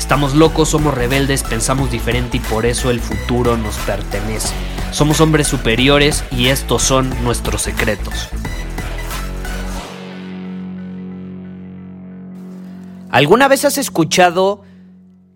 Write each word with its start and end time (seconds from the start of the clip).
Estamos 0.00 0.34
locos, 0.34 0.70
somos 0.70 0.94
rebeldes, 0.94 1.42
pensamos 1.42 1.90
diferente 1.90 2.38
y 2.38 2.40
por 2.40 2.64
eso 2.64 2.90
el 2.90 3.00
futuro 3.00 3.58
nos 3.58 3.76
pertenece. 3.76 4.54
Somos 4.92 5.20
hombres 5.20 5.46
superiores 5.46 6.24
y 6.32 6.48
estos 6.48 6.82
son 6.82 7.22
nuestros 7.22 7.60
secretos. 7.60 8.30
¿Alguna 13.10 13.46
vez 13.46 13.66
has 13.66 13.76
escuchado 13.76 14.64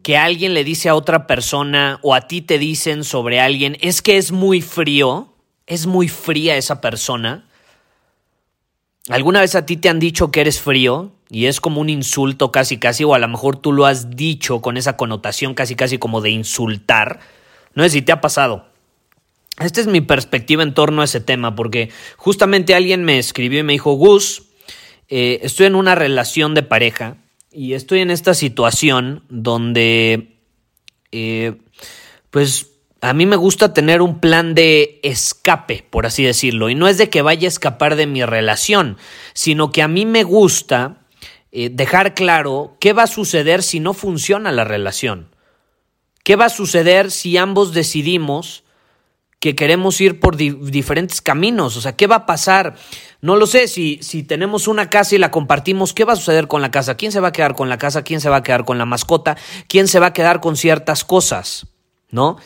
que 0.02 0.16
alguien 0.16 0.54
le 0.54 0.64
dice 0.64 0.88
a 0.88 0.94
otra 0.94 1.26
persona 1.26 1.98
o 2.00 2.14
a 2.14 2.22
ti 2.22 2.40
te 2.40 2.58
dicen 2.58 3.04
sobre 3.04 3.40
alguien, 3.40 3.76
es 3.82 4.00
que 4.00 4.16
es 4.16 4.32
muy 4.32 4.62
frío, 4.62 5.34
es 5.66 5.86
muy 5.86 6.08
fría 6.08 6.56
esa 6.56 6.80
persona. 6.80 7.44
¿Alguna 9.08 9.40
vez 9.40 9.54
a 9.54 9.66
ti 9.66 9.76
te 9.76 9.88
han 9.88 9.98
dicho 9.98 10.30
que 10.30 10.40
eres 10.40 10.60
frío? 10.60 11.12
Y 11.28 11.46
es 11.46 11.60
como 11.60 11.80
un 11.80 11.90
insulto 11.90 12.52
casi 12.52 12.78
casi, 12.78 13.04
o 13.04 13.14
a 13.14 13.18
lo 13.18 13.28
mejor 13.28 13.56
tú 13.56 13.72
lo 13.72 13.86
has 13.86 14.10
dicho 14.10 14.60
con 14.60 14.76
esa 14.76 14.96
connotación 14.96 15.54
casi 15.54 15.74
casi 15.74 15.98
como 15.98 16.20
de 16.20 16.30
insultar. 16.30 17.20
No 17.74 17.82
sé 17.82 17.90
si 17.90 18.02
te 18.02 18.12
ha 18.12 18.20
pasado. 18.20 18.66
Esta 19.60 19.80
es 19.80 19.86
mi 19.86 20.00
perspectiva 20.00 20.62
en 20.62 20.74
torno 20.74 21.02
a 21.02 21.04
ese 21.04 21.20
tema, 21.20 21.54
porque 21.54 21.90
justamente 22.16 22.74
alguien 22.74 23.04
me 23.04 23.18
escribió 23.18 23.60
y 23.60 23.62
me 23.62 23.74
dijo, 23.74 23.92
Gus, 23.92 24.44
eh, 25.08 25.40
estoy 25.42 25.66
en 25.66 25.74
una 25.74 25.94
relación 25.94 26.54
de 26.54 26.62
pareja 26.62 27.18
y 27.52 27.74
estoy 27.74 28.00
en 28.00 28.10
esta 28.10 28.34
situación 28.34 29.22
donde, 29.28 30.38
eh, 31.12 31.56
pues, 32.30 32.73
a 33.04 33.12
mí 33.12 33.26
me 33.26 33.36
gusta 33.36 33.74
tener 33.74 34.00
un 34.00 34.18
plan 34.18 34.54
de 34.54 34.98
escape, 35.02 35.84
por 35.90 36.06
así 36.06 36.24
decirlo. 36.24 36.70
Y 36.70 36.74
no 36.74 36.88
es 36.88 36.96
de 36.96 37.10
que 37.10 37.20
vaya 37.20 37.46
a 37.46 37.48
escapar 37.48 37.96
de 37.96 38.06
mi 38.06 38.24
relación, 38.24 38.96
sino 39.34 39.70
que 39.72 39.82
a 39.82 39.88
mí 39.88 40.06
me 40.06 40.22
gusta 40.22 41.02
eh, 41.52 41.68
dejar 41.70 42.14
claro 42.14 42.78
qué 42.80 42.94
va 42.94 43.02
a 43.02 43.06
suceder 43.06 43.62
si 43.62 43.78
no 43.78 43.92
funciona 43.92 44.52
la 44.52 44.64
relación. 44.64 45.28
¿Qué 46.22 46.36
va 46.36 46.46
a 46.46 46.48
suceder 46.48 47.10
si 47.10 47.36
ambos 47.36 47.74
decidimos 47.74 48.64
que 49.38 49.54
queremos 49.54 50.00
ir 50.00 50.20
por 50.20 50.36
diferentes 50.36 51.20
caminos. 51.20 51.76
O 51.76 51.82
sea, 51.82 51.94
¿qué 51.94 52.06
va 52.06 52.16
a 52.16 52.24
pasar? 52.24 52.76
No 53.20 53.36
lo 53.36 53.46
sé, 53.46 53.68
si, 53.68 53.98
si 54.00 54.22
tenemos 54.22 54.66
una 54.66 54.88
casa 54.88 55.14
y 55.14 55.18
la 55.18 55.30
compartimos, 55.30 55.92
¿qué 55.92 56.06
va 56.06 56.14
a 56.14 56.16
suceder 56.16 56.48
con 56.48 56.62
la 56.62 56.70
casa? 56.70 56.96
¿Quién 56.96 57.12
se 57.12 57.20
va 57.20 57.28
a 57.28 57.32
quedar 57.32 57.54
con 57.54 57.68
la 57.68 57.76
casa? 57.76 58.04
¿Quién 58.04 58.22
se 58.22 58.30
va 58.30 58.36
a 58.36 58.42
quedar 58.42 58.64
con 58.64 58.78
la 58.78 58.86
mascota? 58.86 59.36
¿Quién 59.68 59.86
se 59.86 60.00
va 60.00 60.06
a 60.06 60.12
quedar 60.14 60.40
con 60.40 60.56
ciertas 60.56 61.04
cosas? 61.04 61.66
¿No? 62.10 62.38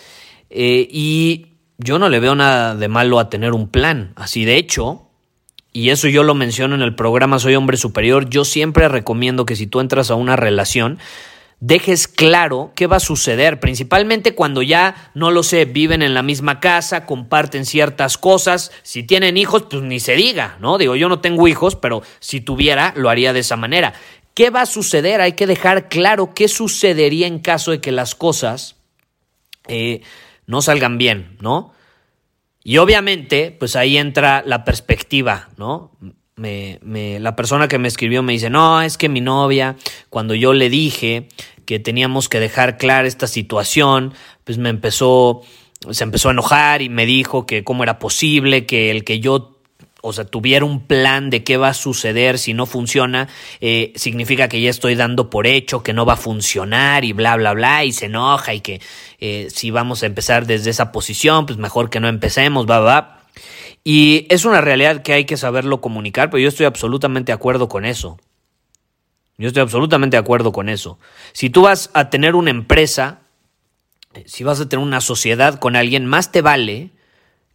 Eh, 0.51 0.89
y 0.91 1.47
yo 1.79 1.99
no 1.99 2.09
le 2.09 2.21
veo 2.21 2.35
nada 2.35 2.75
de 2.75 2.89
malo 2.89 3.19
a 3.19 3.31
tener 3.31 3.53
un 3.53 3.69
plan. 3.69 4.13
Así 4.17 4.45
de 4.45 4.57
hecho, 4.57 5.09
y 5.73 5.91
eso 5.91 6.09
yo 6.09 6.23
lo 6.23 6.35
menciono 6.35 6.75
en 6.75 6.83
el 6.83 6.95
programa 6.95 7.39
Soy 7.39 7.55
Hombre 7.55 7.77
Superior, 7.77 8.29
yo 8.29 8.45
siempre 8.45 8.89
recomiendo 8.89 9.47
que 9.47 9.57
si 9.57 9.67
tú 9.67 9.81
entras 9.81 10.11
a 10.11 10.15
una 10.15 10.35
relación, 10.35 10.99
dejes 11.61 12.09
claro 12.09 12.73
qué 12.75 12.87
va 12.87 12.97
a 12.97 13.01
suceder, 13.01 13.61
principalmente 13.61 14.35
cuando 14.35 14.63
ya, 14.63 15.11
no 15.15 15.31
lo 15.31 15.43
sé, 15.43 15.65
viven 15.65 16.03
en 16.03 16.15
la 16.15 16.23
misma 16.23 16.61
casa, 16.61 17.05
comparten 17.05 17.67
ciertas 17.67 18.17
cosas, 18.17 18.71
si 18.83 19.03
tienen 19.03 19.37
hijos, 19.37 19.65
pues 19.71 19.83
ni 19.83 20.01
se 20.01 20.15
diga, 20.15 20.57
¿no? 20.61 20.79
Digo, 20.79 20.97
yo 20.97 21.09
no 21.09 21.21
tengo 21.21 21.49
hijos, 21.49 21.77
pero 21.77 22.03
si 22.21 22.41
tuviera, 22.41 22.93
lo 22.97 23.11
haría 23.11 23.33
de 23.33 23.41
esa 23.41 23.57
manera. 23.57 23.93
¿Qué 24.35 24.51
va 24.51 24.63
a 24.63 24.67
suceder? 24.67 25.21
Hay 25.21 25.33
que 25.33 25.49
dejar 25.49 25.89
claro 25.89 26.33
qué 26.33 26.49
sucedería 26.49 27.27
en 27.27 27.41
caso 27.41 27.73
de 27.73 27.81
que 27.81 27.91
las 27.91 28.15
cosas 28.15 28.77
eh, 29.67 30.03
no 30.49 30.61
salgan 30.61 30.99
bien, 30.99 31.37
¿no? 31.41 31.73
Y 32.65 32.79
obviamente, 32.79 33.57
pues 33.57 33.77
ahí 33.77 33.97
entra 33.97 34.43
la 34.45 34.65
perspectiva, 34.65 35.51
¿no? 35.57 35.93
me, 36.39 36.79
me, 36.83 37.21
la 37.21 37.37
persona 37.37 37.69
que 37.69 37.79
me 37.79 37.89
escribió 37.89 38.23
me 38.23 38.33
dice, 38.33 38.49
no, 38.49 38.81
es 38.81 38.97
que 38.97 39.09
mi 39.09 39.21
novia, 39.21 39.77
cuando 40.09 40.35
yo 40.35 40.53
le 40.53 40.71
dije 40.71 41.29
que 41.67 41.79
teníamos 41.79 42.29
que 42.29 42.41
dejar 42.41 42.79
clara 42.79 43.07
esta 43.07 43.27
situación, 43.27 44.15
pues 44.45 44.57
me 44.57 44.71
empezó, 44.71 45.43
se 45.91 46.05
empezó 46.05 46.29
a 46.29 46.33
enojar 46.33 46.81
y 46.81 46.89
me 46.89 47.05
dijo 47.05 47.45
que 47.45 47.65
cómo 47.65 47.83
era 47.83 47.99
posible 47.99 48.65
que 48.65 48.91
el 48.91 49.05
que 49.05 49.21
yo 49.21 49.58
o 50.01 50.13
sea, 50.13 50.25
tuviera 50.25 50.65
un 50.65 50.87
plan 50.87 51.31
de 51.31 51.43
qué 51.43 51.57
va 51.57 51.69
a 51.69 51.75
suceder 51.75 52.39
si 52.39 52.55
no 52.55 52.67
funciona, 52.67 53.29
eh, 53.61 53.93
significa 53.97 54.49
que 54.49 54.61
ya 54.61 54.71
estoy 54.71 54.95
dando 54.95 55.31
por 55.31 55.47
hecho 55.47 55.83
que 55.83 55.93
no 55.93 56.07
va 56.07 56.15
a 56.15 56.17
funcionar 56.17 57.05
y 57.05 57.13
bla, 57.13 57.37
bla, 57.37 57.53
bla, 57.53 57.85
y 57.85 57.93
se 57.93 58.07
enoja 58.07 58.55
y 58.55 58.61
que 58.61 58.81
eh, 59.19 59.49
si 59.51 59.71
vamos 59.71 60.03
a 60.03 60.07
empezar 60.07 60.47
desde 60.47 60.71
esa 60.71 60.93
posición, 60.93 61.47
pues 61.47 61.59
mejor 61.59 61.91
que 61.91 62.01
no 62.01 62.09
empecemos, 62.09 62.67
va, 62.67 62.79
va. 62.79 63.21
Y 63.83 64.27
es 64.31 64.45
una 64.45 64.61
realidad 64.61 65.03
que 65.03 65.15
hay 65.15 65.25
que 65.25 65.37
saberlo 65.37 65.81
comunicar, 65.81 66.31
pero 66.31 66.41
yo 66.41 66.49
estoy 66.49 66.67
absolutamente 66.67 67.33
de 67.33 67.35
acuerdo 67.35 67.69
con 67.69 67.85
eso. 67.85 68.19
Yo 69.39 69.49
estoy 69.49 69.63
absolutamente 69.63 70.17
de 70.17 70.21
acuerdo 70.21 70.53
con 70.53 70.69
eso. 70.69 70.99
Si 71.33 71.49
tú 71.49 71.63
vas 71.63 71.91
a 71.95 72.11
tener 72.11 72.35
una 72.35 72.51
empresa, 72.51 73.21
eh, 74.15 74.25
si 74.27 74.45
vas 74.45 74.61
a 74.61 74.69
tener 74.69 74.85
una 74.85 75.01
sociedad 75.01 75.59
con 75.59 75.77
alguien, 75.77 76.07
más 76.07 76.33
te 76.33 76.43
vale 76.43 76.91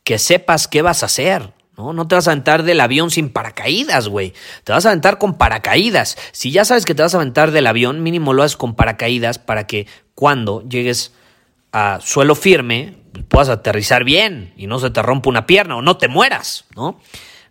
que 0.03 0.17
sepas 0.17 0.67
qué 0.67 0.81
vas 0.81 1.03
a 1.03 1.07
hacer. 1.07 1.53
¿No? 1.91 2.07
Te 2.07 2.15
vas 2.15 2.27
a 2.27 2.31
aventar 2.31 2.63
del 2.63 2.79
avión 2.79 3.11
sin 3.11 3.29
paracaídas, 3.29 4.07
güey. 4.07 4.33
Te 4.63 4.71
vas 4.71 4.85
a 4.85 4.89
aventar 4.89 5.17
con 5.17 5.37
paracaídas. 5.37 6.17
Si 6.31 6.51
ya 6.51 6.63
sabes 6.63 6.85
que 6.85 6.95
te 6.95 7.01
vas 7.01 7.13
a 7.13 7.17
aventar 7.17 7.51
del 7.51 7.67
avión, 7.67 8.03
mínimo 8.03 8.31
lo 8.31 8.43
haces 8.43 8.55
con 8.55 8.75
paracaídas 8.75 9.39
para 9.39 9.67
que 9.67 9.87
cuando 10.15 10.63
llegues 10.69 11.13
a 11.73 11.99
suelo 12.01 12.35
firme, 12.35 12.95
puedas 13.27 13.49
aterrizar 13.49 14.03
bien 14.03 14.53
y 14.55 14.67
no 14.67 14.79
se 14.79 14.91
te 14.91 15.01
rompa 15.01 15.29
una 15.29 15.45
pierna 15.45 15.75
o 15.75 15.81
no 15.81 15.97
te 15.97 16.07
mueras, 16.07 16.65
¿no? 16.75 16.99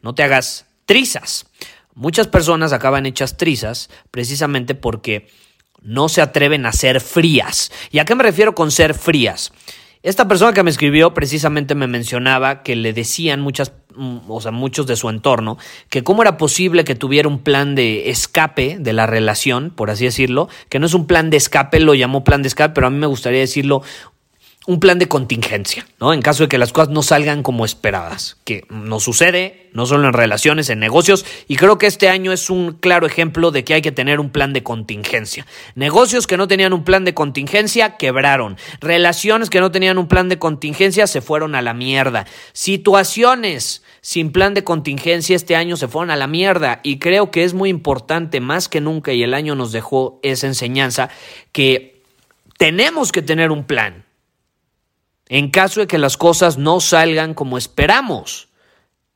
No 0.00 0.14
te 0.14 0.22
hagas 0.22 0.66
trizas. 0.86 1.46
Muchas 1.94 2.28
personas 2.28 2.72
acaban 2.72 3.04
hechas 3.04 3.36
trizas 3.36 3.90
precisamente 4.10 4.74
porque 4.74 5.28
no 5.82 6.08
se 6.08 6.22
atreven 6.22 6.64
a 6.66 6.72
ser 6.72 7.00
frías. 7.00 7.70
¿Y 7.90 7.98
a 7.98 8.04
qué 8.04 8.14
me 8.14 8.22
refiero 8.22 8.54
con 8.54 8.70
ser 8.70 8.94
frías? 8.94 9.52
Esta 10.02 10.26
persona 10.26 10.52
que 10.52 10.62
me 10.62 10.70
escribió 10.70 11.14
precisamente 11.14 11.74
me 11.74 11.86
mencionaba 11.86 12.62
que 12.62 12.74
le 12.74 12.92
decían 12.92 13.40
muchas, 13.40 13.72
o 14.28 14.40
sea, 14.40 14.52
muchos 14.52 14.86
de 14.86 14.96
su 14.96 15.08
entorno, 15.08 15.58
que 15.88 16.02
cómo 16.02 16.22
era 16.22 16.36
posible 16.36 16.84
que 16.84 16.94
tuviera 16.94 17.28
un 17.28 17.38
plan 17.38 17.74
de 17.74 18.10
escape 18.10 18.76
de 18.78 18.92
la 18.92 19.06
relación, 19.06 19.70
por 19.70 19.90
así 19.90 20.04
decirlo, 20.04 20.48
que 20.68 20.78
no 20.78 20.86
es 20.86 20.94
un 20.94 21.06
plan 21.06 21.30
de 21.30 21.36
escape, 21.36 21.80
lo 21.80 21.94
llamó 21.94 22.24
plan 22.24 22.42
de 22.42 22.48
escape, 22.48 22.74
pero 22.74 22.86
a 22.86 22.90
mí 22.90 22.98
me 22.98 23.06
gustaría 23.06 23.40
decirlo 23.40 23.82
un 24.66 24.78
plan 24.78 24.98
de 24.98 25.08
contingencia, 25.08 25.86
¿no? 25.98 26.12
En 26.12 26.22
caso 26.22 26.44
de 26.44 26.48
que 26.48 26.58
las 26.58 26.72
cosas 26.72 26.90
no 26.90 27.02
salgan 27.02 27.42
como 27.42 27.64
esperadas, 27.64 28.36
que 28.44 28.64
no 28.70 29.00
sucede, 29.00 29.68
no 29.72 29.86
solo 29.86 30.06
en 30.06 30.12
relaciones, 30.12 30.70
en 30.70 30.78
negocios, 30.78 31.24
y 31.48 31.56
creo 31.56 31.78
que 31.78 31.86
este 31.86 32.08
año 32.08 32.32
es 32.32 32.48
un 32.48 32.74
claro 32.74 33.06
ejemplo 33.06 33.50
de 33.50 33.64
que 33.64 33.74
hay 33.74 33.82
que 33.82 33.90
tener 33.90 34.20
un 34.20 34.30
plan 34.30 34.52
de 34.52 34.62
contingencia. 34.62 35.46
Negocios 35.74 36.28
que 36.28 36.36
no 36.36 36.46
tenían 36.46 36.72
un 36.72 36.84
plan 36.84 37.04
de 37.04 37.12
contingencia 37.12 37.96
quebraron, 37.96 38.56
relaciones 38.80 39.50
que 39.50 39.60
no 39.60 39.72
tenían 39.72 39.98
un 39.98 40.06
plan 40.06 40.28
de 40.28 40.38
contingencia 40.38 41.08
se 41.08 41.22
fueron 41.22 41.56
a 41.56 41.62
la 41.62 41.74
mierda, 41.74 42.26
situaciones 42.52 43.82
sin 44.00 44.30
plan 44.30 44.54
de 44.54 44.62
contingencia 44.62 45.34
este 45.34 45.56
año 45.56 45.76
se 45.76 45.88
fueron 45.88 46.10
a 46.12 46.16
la 46.16 46.28
mierda, 46.28 46.78
y 46.84 47.00
creo 47.00 47.32
que 47.32 47.42
es 47.42 47.52
muy 47.52 47.68
importante, 47.68 48.40
más 48.40 48.68
que 48.68 48.80
nunca, 48.80 49.12
y 49.12 49.24
el 49.24 49.34
año 49.34 49.56
nos 49.56 49.72
dejó 49.72 50.20
esa 50.22 50.46
enseñanza, 50.46 51.08
que 51.50 52.00
tenemos 52.58 53.10
que 53.10 53.22
tener 53.22 53.50
un 53.50 53.64
plan 53.64 54.01
en 55.32 55.48
caso 55.48 55.80
de 55.80 55.86
que 55.86 55.96
las 55.96 56.18
cosas 56.18 56.58
no 56.58 56.78
salgan 56.78 57.32
como 57.32 57.56
esperamos. 57.56 58.48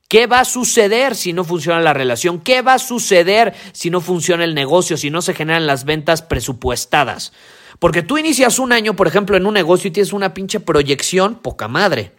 ¿Qué 0.08 0.26
va 0.26 0.40
a 0.40 0.44
suceder 0.46 1.14
si 1.14 1.34
no 1.34 1.44
funciona 1.44 1.78
la 1.82 1.92
relación? 1.92 2.40
¿Qué 2.40 2.62
va 2.62 2.72
a 2.72 2.78
suceder 2.78 3.52
si 3.72 3.90
no 3.90 4.00
funciona 4.00 4.42
el 4.42 4.54
negocio, 4.54 4.96
si 4.96 5.10
no 5.10 5.20
se 5.20 5.34
generan 5.34 5.66
las 5.66 5.84
ventas 5.84 6.22
presupuestadas? 6.22 7.34
Porque 7.78 8.02
tú 8.02 8.16
inicias 8.16 8.58
un 8.58 8.72
año, 8.72 8.96
por 8.96 9.08
ejemplo, 9.08 9.36
en 9.36 9.44
un 9.44 9.52
negocio 9.52 9.88
y 9.88 9.90
tienes 9.90 10.14
una 10.14 10.32
pinche 10.32 10.58
proyección, 10.58 11.34
poca 11.34 11.68
madre. 11.68 12.12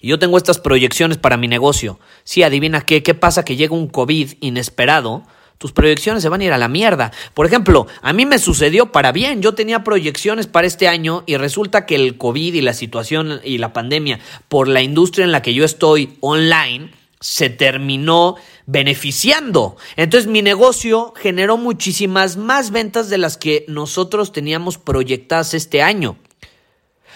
Y 0.00 0.08
yo 0.08 0.18
tengo 0.18 0.38
estas 0.38 0.58
proyecciones 0.58 1.18
para 1.18 1.36
mi 1.36 1.48
negocio. 1.48 2.00
Sí, 2.24 2.42
adivina 2.42 2.80
qué, 2.80 3.02
qué 3.02 3.12
pasa 3.12 3.44
que 3.44 3.56
llega 3.56 3.74
un 3.74 3.88
COVID 3.88 4.36
inesperado 4.40 5.24
tus 5.62 5.70
proyecciones 5.70 6.24
se 6.24 6.28
van 6.28 6.40
a 6.40 6.44
ir 6.44 6.52
a 6.52 6.58
la 6.58 6.66
mierda. 6.66 7.12
Por 7.34 7.46
ejemplo, 7.46 7.86
a 8.02 8.12
mí 8.12 8.26
me 8.26 8.40
sucedió 8.40 8.90
para 8.90 9.12
bien. 9.12 9.42
Yo 9.42 9.54
tenía 9.54 9.84
proyecciones 9.84 10.48
para 10.48 10.66
este 10.66 10.88
año 10.88 11.22
y 11.24 11.36
resulta 11.36 11.86
que 11.86 11.94
el 11.94 12.18
COVID 12.18 12.52
y 12.52 12.62
la 12.62 12.72
situación 12.72 13.40
y 13.44 13.58
la 13.58 13.72
pandemia 13.72 14.18
por 14.48 14.66
la 14.66 14.82
industria 14.82 15.24
en 15.24 15.30
la 15.30 15.40
que 15.40 15.54
yo 15.54 15.64
estoy 15.64 16.16
online 16.18 16.90
se 17.20 17.48
terminó 17.48 18.34
beneficiando. 18.66 19.76
Entonces 19.94 20.28
mi 20.28 20.42
negocio 20.42 21.14
generó 21.16 21.56
muchísimas 21.58 22.36
más 22.36 22.72
ventas 22.72 23.08
de 23.08 23.18
las 23.18 23.36
que 23.36 23.64
nosotros 23.68 24.32
teníamos 24.32 24.78
proyectadas 24.78 25.54
este 25.54 25.80
año. 25.80 26.16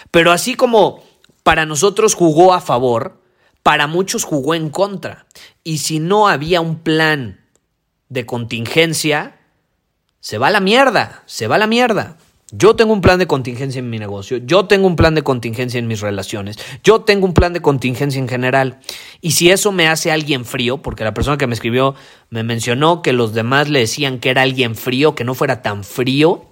Pero 0.09 0.31
así 0.31 0.55
como 0.55 1.03
para 1.43 1.65
nosotros 1.65 2.13
jugó 2.13 2.53
a 2.53 2.61
favor, 2.61 3.21
para 3.61 3.87
muchos 3.87 4.23
jugó 4.23 4.55
en 4.55 4.69
contra. 4.69 5.27
Y 5.65 5.79
si 5.79 5.99
no 5.99 6.29
había 6.29 6.61
un 6.61 6.79
plan 6.79 7.41
de 8.09 8.25
contingencia, 8.25 9.37
se 10.19 10.37
va 10.37 10.47
a 10.47 10.51
la 10.51 10.59
mierda, 10.59 11.23
se 11.25 11.47
va 11.47 11.55
a 11.55 11.59
la 11.59 11.67
mierda. 11.67 12.17
Yo 12.51 12.77
tengo 12.77 12.93
un 12.93 13.01
plan 13.01 13.19
de 13.19 13.27
contingencia 13.27 13.79
en 13.79 13.89
mi 13.89 13.99
negocio, 13.99 14.37
yo 14.37 14.67
tengo 14.67 14.87
un 14.87 14.95
plan 14.95 15.15
de 15.15 15.21
contingencia 15.21 15.79
en 15.79 15.87
mis 15.87 15.99
relaciones, 15.99 16.57
yo 16.81 17.01
tengo 17.01 17.25
un 17.25 17.33
plan 17.33 17.51
de 17.51 17.61
contingencia 17.61 18.19
en 18.19 18.29
general. 18.29 18.79
Y 19.19 19.31
si 19.31 19.51
eso 19.51 19.73
me 19.73 19.89
hace 19.89 20.13
alguien 20.13 20.45
frío, 20.45 20.77
porque 20.77 21.03
la 21.03 21.13
persona 21.13 21.37
que 21.37 21.45
me 21.45 21.53
escribió 21.53 21.93
me 22.29 22.43
mencionó 22.43 23.01
que 23.01 23.11
los 23.11 23.33
demás 23.33 23.67
le 23.67 23.79
decían 23.79 24.19
que 24.19 24.29
era 24.29 24.43
alguien 24.43 24.75
frío, 24.75 25.13
que 25.13 25.25
no 25.25 25.33
fuera 25.33 25.61
tan 25.61 25.83
frío, 25.83 26.45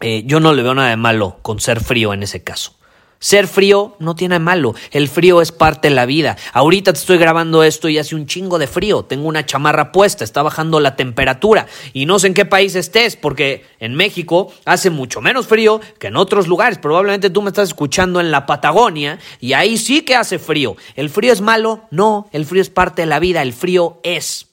eh, 0.00 0.24
yo 0.26 0.40
no 0.40 0.52
le 0.52 0.64
veo 0.64 0.74
nada 0.74 0.90
de 0.90 0.96
malo 0.96 1.38
con 1.42 1.60
ser 1.60 1.78
frío 1.78 2.12
en 2.12 2.24
ese 2.24 2.42
caso. 2.42 2.79
Ser 3.22 3.48
frío 3.48 3.96
no 3.98 4.14
tiene 4.14 4.38
malo, 4.38 4.74
el 4.92 5.06
frío 5.06 5.42
es 5.42 5.52
parte 5.52 5.88
de 5.90 5.94
la 5.94 6.06
vida. 6.06 6.38
Ahorita 6.54 6.94
te 6.94 6.98
estoy 6.98 7.18
grabando 7.18 7.62
esto 7.62 7.90
y 7.90 7.98
hace 7.98 8.14
un 8.14 8.24
chingo 8.24 8.58
de 8.58 8.66
frío, 8.66 9.02
tengo 9.02 9.28
una 9.28 9.44
chamarra 9.44 9.92
puesta, 9.92 10.24
está 10.24 10.40
bajando 10.42 10.80
la 10.80 10.96
temperatura 10.96 11.66
y 11.92 12.06
no 12.06 12.18
sé 12.18 12.28
en 12.28 12.34
qué 12.34 12.46
país 12.46 12.74
estés, 12.74 13.16
porque 13.16 13.66
en 13.78 13.94
México 13.94 14.50
hace 14.64 14.88
mucho 14.88 15.20
menos 15.20 15.46
frío 15.46 15.82
que 15.98 16.06
en 16.06 16.16
otros 16.16 16.48
lugares. 16.48 16.78
Probablemente 16.78 17.28
tú 17.28 17.42
me 17.42 17.50
estás 17.50 17.68
escuchando 17.68 18.20
en 18.20 18.30
la 18.30 18.46
Patagonia 18.46 19.18
y 19.38 19.52
ahí 19.52 19.76
sí 19.76 20.00
que 20.00 20.16
hace 20.16 20.38
frío. 20.38 20.78
¿El 20.96 21.10
frío 21.10 21.30
es 21.30 21.42
malo? 21.42 21.82
No, 21.90 22.26
el 22.32 22.46
frío 22.46 22.62
es 22.62 22.70
parte 22.70 23.02
de 23.02 23.06
la 23.06 23.18
vida, 23.18 23.42
el 23.42 23.52
frío 23.52 24.00
es. 24.02 24.46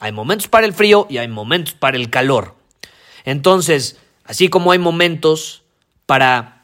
Hay 0.00 0.12
momentos 0.12 0.48
para 0.48 0.64
el 0.64 0.72
frío 0.72 1.06
y 1.10 1.18
hay 1.18 1.28
momentos 1.28 1.74
para 1.74 1.98
el 1.98 2.08
calor. 2.08 2.54
Entonces, 3.26 3.98
así 4.24 4.48
como 4.48 4.72
hay 4.72 4.78
momentos 4.78 5.62
para 6.06 6.55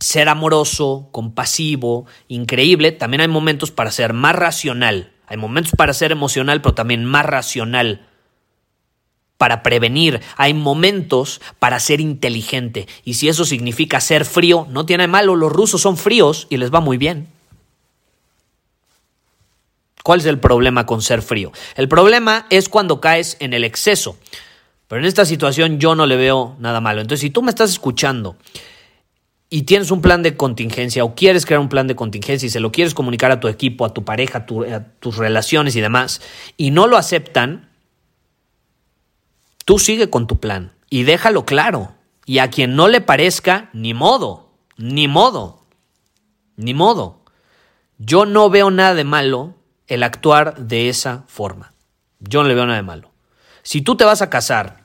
ser 0.00 0.28
amoroso, 0.28 1.08
compasivo, 1.12 2.06
increíble, 2.26 2.90
también 2.90 3.20
hay 3.20 3.28
momentos 3.28 3.70
para 3.70 3.90
ser 3.90 4.14
más 4.14 4.34
racional. 4.34 5.12
Hay 5.26 5.36
momentos 5.36 5.74
para 5.76 5.92
ser 5.92 6.10
emocional, 6.10 6.60
pero 6.60 6.74
también 6.74 7.04
más 7.04 7.24
racional. 7.24 8.08
Para 9.36 9.62
prevenir, 9.62 10.20
hay 10.36 10.54
momentos 10.54 11.40
para 11.58 11.78
ser 11.78 12.00
inteligente. 12.00 12.88
Y 13.04 13.14
si 13.14 13.28
eso 13.28 13.44
significa 13.44 14.00
ser 14.00 14.24
frío, 14.24 14.66
no 14.70 14.86
tiene 14.86 15.06
malo. 15.06 15.36
Los 15.36 15.52
rusos 15.52 15.80
son 15.80 15.96
fríos 15.96 16.46
y 16.50 16.56
les 16.56 16.74
va 16.74 16.80
muy 16.80 16.96
bien. 16.96 17.28
¿Cuál 20.02 20.20
es 20.20 20.26
el 20.26 20.40
problema 20.40 20.86
con 20.86 21.02
ser 21.02 21.22
frío? 21.22 21.52
El 21.76 21.88
problema 21.88 22.46
es 22.50 22.68
cuando 22.68 23.00
caes 23.00 23.36
en 23.38 23.52
el 23.52 23.64
exceso. 23.64 24.16
Pero 24.88 25.00
en 25.00 25.06
esta 25.06 25.24
situación 25.24 25.78
yo 25.78 25.94
no 25.94 26.06
le 26.06 26.16
veo 26.16 26.56
nada 26.58 26.80
malo. 26.80 27.00
Entonces, 27.00 27.20
si 27.20 27.30
tú 27.30 27.42
me 27.42 27.50
estás 27.50 27.70
escuchando 27.70 28.36
y 29.52 29.62
tienes 29.62 29.90
un 29.90 30.00
plan 30.00 30.22
de 30.22 30.36
contingencia 30.36 31.04
o 31.04 31.16
quieres 31.16 31.44
crear 31.44 31.60
un 31.60 31.68
plan 31.68 31.88
de 31.88 31.96
contingencia 31.96 32.46
y 32.46 32.50
se 32.50 32.60
lo 32.60 32.70
quieres 32.70 32.94
comunicar 32.94 33.32
a 33.32 33.40
tu 33.40 33.48
equipo, 33.48 33.84
a 33.84 33.92
tu 33.92 34.04
pareja, 34.04 34.46
a, 34.72 34.84
tus 35.00 35.16
relaciones 35.16 35.74
y 35.74 35.80
demás, 35.80 36.22
y 36.56 36.70
no 36.70 36.86
lo 36.86 36.96
aceptan, 36.96 37.68
tú 39.64 39.80
sigue 39.80 40.08
con 40.08 40.28
tu 40.28 40.38
plan 40.38 40.72
y 40.88 41.02
déjalo 41.02 41.44
claro. 41.44 41.94
Y 42.26 42.38
a 42.38 42.48
quien 42.48 42.76
no 42.76 42.86
le 42.86 43.00
parezca, 43.00 43.70
ni 43.72 43.92
modo, 43.92 44.52
ni 44.76 45.08
modo, 45.08 45.66
ni 46.54 46.74
modo. 46.74 47.24
Yo 47.98 48.24
no 48.24 48.50
veo 48.50 48.70
nada 48.70 48.94
de 48.94 49.02
malo 49.02 49.56
el 49.88 50.04
actuar 50.04 50.56
de 50.56 50.88
esa 50.88 51.24
forma. 51.26 51.74
Yo 52.20 52.42
no 52.42 52.48
le 52.48 52.54
veo 52.54 52.66
nada 52.66 52.76
de 52.76 52.84
malo. 52.84 53.10
Si 53.64 53.82
tú 53.82 53.96
te 53.96 54.04
vas 54.04 54.22
a 54.22 54.30
casar 54.30 54.79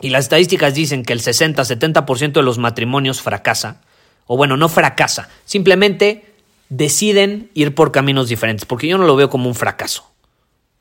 y 0.00 0.10
las 0.10 0.24
estadísticas 0.24 0.74
dicen 0.74 1.04
que 1.04 1.12
el 1.12 1.20
60-70% 1.20 2.32
de 2.32 2.42
los 2.42 2.58
matrimonios 2.58 3.20
fracasa, 3.22 3.80
o 4.26 4.36
bueno, 4.36 4.56
no 4.56 4.68
fracasa, 4.68 5.28
simplemente 5.44 6.32
deciden 6.68 7.50
ir 7.54 7.74
por 7.74 7.92
caminos 7.92 8.28
diferentes, 8.28 8.64
porque 8.64 8.88
yo 8.88 8.98
no 8.98 9.04
lo 9.04 9.16
veo 9.16 9.28
como 9.28 9.48
un 9.48 9.54
fracaso. 9.54 10.12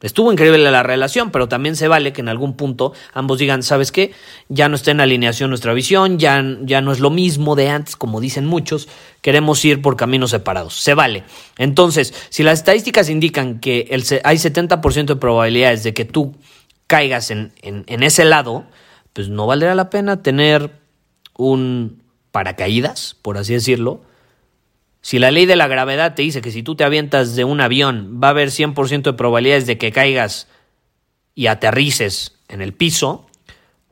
Estuvo 0.01 0.31
increíble 0.31 0.71
la 0.71 0.81
relación, 0.81 1.29
pero 1.29 1.47
también 1.47 1.75
se 1.75 1.87
vale 1.87 2.11
que 2.11 2.21
en 2.21 2.29
algún 2.29 2.55
punto 2.55 2.93
ambos 3.13 3.37
digan, 3.37 3.61
¿sabes 3.61 3.91
qué? 3.91 4.13
Ya 4.49 4.67
no 4.67 4.75
está 4.75 4.89
en 4.89 4.99
alineación 4.99 5.51
nuestra 5.51 5.73
visión, 5.73 6.17
ya, 6.17 6.43
ya 6.61 6.81
no 6.81 6.91
es 6.91 6.99
lo 6.99 7.11
mismo 7.11 7.55
de 7.55 7.69
antes, 7.69 7.95
como 7.95 8.19
dicen 8.19 8.47
muchos, 8.47 8.87
queremos 9.21 9.63
ir 9.63 9.81
por 9.81 9.97
caminos 9.97 10.31
separados. 10.31 10.73
Se 10.81 10.95
vale. 10.95 11.23
Entonces, 11.59 12.15
si 12.29 12.41
las 12.41 12.59
estadísticas 12.59 13.09
indican 13.09 13.59
que 13.59 13.87
el, 13.91 14.03
hay 14.23 14.37
70% 14.37 15.05
de 15.05 15.15
probabilidades 15.17 15.83
de 15.83 15.93
que 15.93 16.05
tú 16.05 16.35
caigas 16.87 17.29
en, 17.29 17.53
en 17.61 18.03
ese 18.03 18.25
lado, 18.25 18.65
pues 19.13 19.29
no 19.29 19.47
valdría 19.47 19.75
la 19.75 19.89
pena 19.89 20.21
tener 20.21 20.71
un 21.37 22.01
paracaídas, 22.31 23.15
por 23.21 23.37
así 23.37 23.53
decirlo. 23.53 24.01
Si 25.01 25.19
la 25.19 25.31
ley 25.31 25.45
de 25.45 25.55
la 25.55 25.67
gravedad 25.67 26.13
te 26.13 26.21
dice 26.21 26.41
que 26.41 26.51
si 26.51 26.63
tú 26.63 26.75
te 26.75 26.83
avientas 26.83 27.35
de 27.35 27.43
un 27.43 27.59
avión 27.59 28.19
va 28.23 28.27
a 28.27 28.31
haber 28.31 28.49
100% 28.49 29.01
de 29.01 29.13
probabilidades 29.13 29.65
de 29.65 29.77
que 29.77 29.91
caigas 29.91 30.47
y 31.33 31.47
aterrices 31.47 32.37
en 32.47 32.61
el 32.61 32.73
piso, 32.73 33.25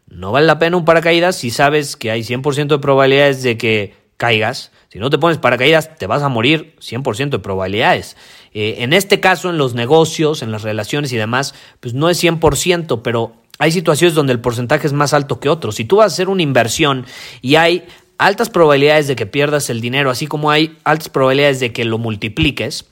no 0.08 0.32
vale 0.32 0.48
la 0.48 0.60
pena 0.60 0.78
un 0.78 0.86
paracaídas 0.86 1.36
si 1.36 1.50
sabes 1.50 1.96
que 1.96 2.12
hay 2.12 2.22
100% 2.22 2.68
de 2.68 2.80
probabilidades 2.80 3.44
de 3.44 3.58
que 3.58 3.96
caigas. 4.18 4.72
Si 4.90 5.00
no 5.00 5.10
te 5.10 5.18
pones 5.18 5.38
paracaídas, 5.38 5.96
te 5.98 6.08
vas 6.08 6.22
a 6.24 6.30
morir 6.30 6.76
100% 6.80 7.30
de 7.30 7.40
probabilidades. 7.40 8.18
Eh, 8.54 8.78
en 8.80 8.94
este 8.94 9.20
caso, 9.20 9.50
en 9.50 9.58
los 9.58 9.76
negocios, 9.76 10.42
en 10.42 10.52
las 10.52 10.64
relaciones 10.64 11.14
y 11.14 11.18
demás, 11.18 11.54
pues 11.80 11.94
no 11.94 12.10
es 12.10 12.22
100%, 12.24 13.02
pero 13.02 13.34
hay 13.60 13.74
situaciones 13.74 14.16
donde 14.16 14.32
el 14.32 14.40
porcentaje 14.40 14.88
es 14.88 14.94
más 14.94 15.14
alto 15.14 15.40
que 15.42 15.50
otros. 15.50 15.76
Si 15.76 15.84
tú 15.84 15.98
vas 15.98 16.06
a 16.06 16.16
hacer 16.16 16.30
una 16.30 16.42
inversión 16.42 17.06
y 17.42 17.56
hay 17.56 17.86
altas 18.18 18.50
probabilidades 18.50 19.08
de 19.08 19.18
que 19.18 19.26
pierdas 19.26 19.70
el 19.70 19.82
dinero, 19.82 20.10
así 20.10 20.28
como 20.28 20.50
hay 20.50 20.78
altas 20.86 21.10
probabilidades 21.10 21.60
de 21.60 21.74
que 21.74 21.84
lo 21.84 21.98
multipliques, 21.98 22.86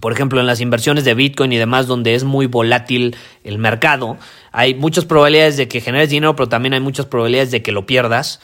por 0.00 0.12
ejemplo, 0.12 0.40
en 0.40 0.46
las 0.46 0.60
inversiones 0.60 1.04
de 1.04 1.12
Bitcoin 1.12 1.52
y 1.52 1.58
demás, 1.58 1.86
donde 1.86 2.14
es 2.14 2.24
muy 2.24 2.46
volátil 2.46 3.16
el 3.44 3.58
mercado, 3.58 4.16
hay 4.50 4.74
muchas 4.74 5.04
probabilidades 5.04 5.58
de 5.58 5.68
que 5.68 5.82
generes 5.82 6.08
dinero, 6.08 6.34
pero 6.36 6.48
también 6.48 6.72
hay 6.72 6.80
muchas 6.80 7.06
probabilidades 7.06 7.50
de 7.50 7.62
que 7.62 7.72
lo 7.72 7.84
pierdas. 7.84 8.40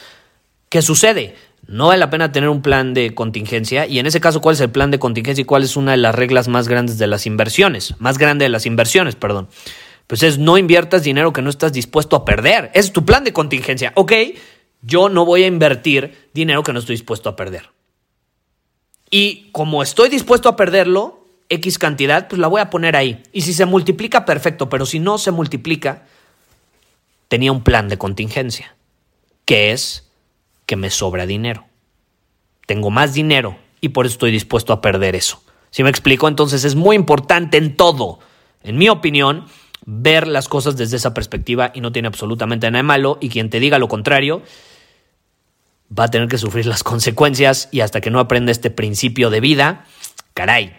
¿Qué 0.69 0.83
sucede? 0.83 1.35
No 1.67 1.87
vale 1.87 2.01
la 2.01 2.11
pena 2.11 2.31
tener 2.31 2.51
un 2.51 2.61
plan 2.61 2.93
de 2.93 3.15
contingencia. 3.15 3.87
Y 3.87 3.99
en 3.99 4.07
ese 4.07 4.21
caso, 4.21 4.43
¿cuál 4.43 4.55
es 4.55 4.61
el 4.61 4.71
plan 4.71 4.91
de 4.91 4.99
contingencia 4.99 5.43
y 5.43 5.47
cuál 5.47 5.63
es 5.63 5.77
una 5.77 5.93
de 5.93 5.97
las 5.97 6.15
reglas 6.15 6.49
más 6.49 6.69
grandes 6.69 6.99
de 6.99 7.07
las 7.07 7.25
inversiones? 7.25 7.95
Más 8.01 8.19
grande 8.19 8.45
de 8.45 8.51
las 8.51 8.67
inversiones, 8.67 9.17
perdón 9.17 9.49
pues 10.07 10.23
es 10.23 10.39
no 10.39 10.59
inviertas 10.59 11.03
dinero 11.03 11.33
que 11.33 11.43
no 11.43 11.51
estás 11.51 11.73
dispuesto 11.73 12.17
a 12.17 12.25
perder. 12.25 12.71
Es 12.75 12.93
tu 12.93 13.05
plan 13.05 13.25
de 13.25 13.33
contingencia. 13.33 13.93
Ok, 13.97 14.13
yo 14.83 15.09
no 15.09 15.25
voy 15.25 15.45
a 15.45 15.47
invertir 15.47 16.29
dinero 16.35 16.63
que 16.63 16.73
no 16.73 16.79
estoy 16.79 16.97
dispuesto 16.97 17.29
a 17.29 17.37
perder. 17.37 17.71
Y 19.11 19.49
como 19.53 19.83
estoy 19.83 20.09
dispuesto 20.09 20.49
a 20.49 20.57
perderlo, 20.57 21.25
X 21.49 21.79
cantidad, 21.79 22.29
pues 22.29 22.39
la 22.39 22.49
voy 22.49 22.61
a 22.61 22.71
poner 22.71 22.97
ahí. 22.97 23.23
Y 23.33 23.43
si 23.43 23.55
se 23.55 23.67
multiplica, 23.67 24.25
perfecto, 24.25 24.69
pero 24.69 24.87
si 24.87 24.99
no 24.99 25.19
se 25.19 25.31
multiplica, 25.31 26.05
tenía 27.29 27.53
un 27.53 27.63
plan 27.63 27.89
de 27.89 27.99
contingencia, 27.99 28.77
que 29.45 29.73
es 29.73 30.11
que 30.67 30.77
me 30.77 30.91
sobra 30.91 31.27
dinero. 31.27 31.65
Tengo 32.67 32.91
más 32.91 33.15
dinero 33.15 33.57
y 33.81 33.91
por 33.91 34.07
eso 34.07 34.15
estoy 34.15 34.33
dispuesto 34.33 34.73
a 34.73 34.81
perder 34.81 35.15
eso. 35.15 35.43
Si 35.71 35.83
me 35.83 35.91
explico, 35.91 36.29
entonces 36.29 36.65
es 36.65 36.75
muy 36.75 36.97
importante 36.97 37.57
en 37.57 37.77
todo, 37.77 38.21
en 38.63 38.79
mi 38.79 38.89
opinión, 38.89 39.47
ver 39.87 40.27
las 40.27 40.49
cosas 40.49 40.77
desde 40.77 40.97
esa 40.97 41.15
perspectiva 41.15 41.71
y 41.75 41.81
no 41.81 41.93
tiene 41.93 42.09
absolutamente 42.09 42.71
nada 42.71 42.79
de 42.79 42.83
malo 42.85 43.19
y 43.21 43.29
quien 43.29 43.51
te 43.51 43.61
diga 43.61 43.79
lo 43.79 43.89
contrario 43.89 44.43
va 45.97 46.05
a 46.05 46.11
tener 46.11 46.29
que 46.29 46.39
sufrir 46.39 46.67
las 46.67 46.83
consecuencias 46.83 47.69
y 47.71 47.81
hasta 47.81 48.01
que 48.01 48.11
no 48.11 48.19
aprenda 48.19 48.53
este 48.53 48.71
principio 48.71 49.31
de 49.31 49.41
vida, 49.41 49.85
caray, 50.33 50.73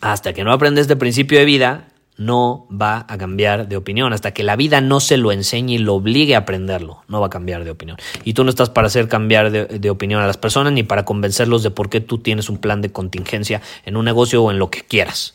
hasta 0.00 0.32
que 0.32 0.44
no 0.44 0.52
aprenda 0.52 0.80
este 0.80 0.96
principio 0.96 1.38
de 1.38 1.44
vida 1.44 1.88
no 2.16 2.68
va 2.70 3.06
a 3.08 3.18
cambiar 3.18 3.68
de 3.68 3.76
opinión, 3.76 4.12
hasta 4.12 4.32
que 4.32 4.44
la 4.44 4.54
vida 4.54 4.80
no 4.80 5.00
se 5.00 5.16
lo 5.16 5.32
enseñe 5.32 5.72
y 5.72 5.78
lo 5.78 5.94
obligue 5.94 6.36
a 6.36 6.38
aprenderlo, 6.38 7.02
no 7.08 7.20
va 7.20 7.26
a 7.26 7.30
cambiar 7.30 7.64
de 7.64 7.70
opinión. 7.70 7.98
Y 8.22 8.34
tú 8.34 8.44
no 8.44 8.50
estás 8.50 8.70
para 8.70 8.86
hacer 8.86 9.08
cambiar 9.08 9.50
de, 9.50 9.66
de 9.66 9.90
opinión 9.90 10.22
a 10.22 10.26
las 10.26 10.36
personas 10.36 10.72
ni 10.72 10.84
para 10.84 11.04
convencerlos 11.04 11.64
de 11.64 11.70
por 11.70 11.90
qué 11.90 12.00
tú 12.00 12.18
tienes 12.18 12.48
un 12.48 12.58
plan 12.58 12.82
de 12.82 12.92
contingencia 12.92 13.62
en 13.84 13.96
un 13.96 14.04
negocio 14.04 14.44
o 14.44 14.50
en 14.52 14.58
lo 14.58 14.70
que 14.70 14.82
quieras. 14.82 15.34